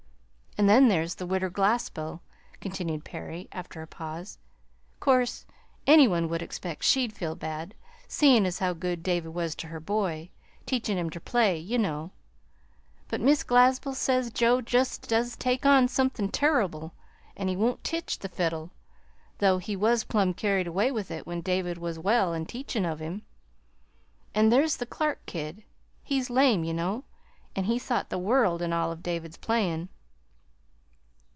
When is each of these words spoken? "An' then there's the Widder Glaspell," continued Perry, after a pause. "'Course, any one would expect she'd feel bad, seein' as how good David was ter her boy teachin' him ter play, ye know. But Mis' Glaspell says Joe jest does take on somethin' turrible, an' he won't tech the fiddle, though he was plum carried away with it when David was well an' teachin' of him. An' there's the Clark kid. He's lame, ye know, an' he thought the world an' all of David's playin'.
"An' 0.57 0.67
then 0.67 0.89
there's 0.89 1.15
the 1.15 1.25
Widder 1.25 1.49
Glaspell," 1.49 2.19
continued 2.59 3.03
Perry, 3.05 3.47
after 3.53 3.81
a 3.81 3.87
pause. 3.87 4.37
"'Course, 4.99 5.45
any 5.87 6.07
one 6.09 6.27
would 6.29 6.41
expect 6.43 6.83
she'd 6.83 7.13
feel 7.13 7.35
bad, 7.35 7.73
seein' 8.09 8.45
as 8.45 8.59
how 8.59 8.73
good 8.73 9.01
David 9.01 9.33
was 9.33 9.55
ter 9.55 9.69
her 9.69 9.79
boy 9.79 10.29
teachin' 10.65 10.97
him 10.97 11.09
ter 11.09 11.21
play, 11.21 11.57
ye 11.57 11.77
know. 11.77 12.11
But 13.07 13.21
Mis' 13.21 13.43
Glaspell 13.45 13.95
says 13.95 14.29
Joe 14.29 14.59
jest 14.61 15.07
does 15.07 15.37
take 15.37 15.65
on 15.65 15.87
somethin' 15.87 16.29
turrible, 16.29 16.91
an' 17.37 17.47
he 17.47 17.55
won't 17.55 17.83
tech 17.85 18.07
the 18.19 18.27
fiddle, 18.29 18.71
though 19.39 19.57
he 19.57 19.75
was 19.77 20.03
plum 20.03 20.33
carried 20.33 20.67
away 20.67 20.91
with 20.91 21.09
it 21.09 21.25
when 21.25 21.41
David 21.41 21.77
was 21.77 21.97
well 21.97 22.33
an' 22.33 22.45
teachin' 22.45 22.83
of 22.85 22.99
him. 22.99 23.21
An' 24.35 24.49
there's 24.49 24.75
the 24.77 24.85
Clark 24.85 25.25
kid. 25.25 25.63
He's 26.03 26.29
lame, 26.29 26.65
ye 26.65 26.73
know, 26.73 27.05
an' 27.55 27.63
he 27.63 27.79
thought 27.79 28.09
the 28.09 28.19
world 28.19 28.61
an' 28.61 28.73
all 28.73 28.91
of 28.91 29.01
David's 29.01 29.37
playin'. 29.37 29.87